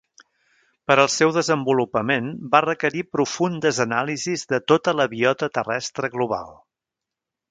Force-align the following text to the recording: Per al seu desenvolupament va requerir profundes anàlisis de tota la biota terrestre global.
Per 0.91 0.93
al 1.01 1.09
seu 1.15 1.33
desenvolupament 1.35 2.31
va 2.55 2.61
requerir 2.65 3.03
profundes 3.17 3.81
anàlisis 3.87 4.47
de 4.53 4.61
tota 4.73 4.97
la 5.01 5.09
biota 5.15 5.53
terrestre 5.59 6.11
global. 6.17 6.53